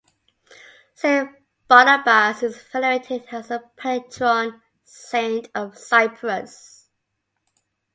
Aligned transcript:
Saint 0.95 1.29
Barnabas 1.69 2.41
is 2.41 2.59
venerated 2.73 3.23
as 3.31 3.49
the 3.49 3.59
Patron 3.77 4.59
Saint 4.83 5.47
of 5.53 5.77
Cyprus. 5.77 6.89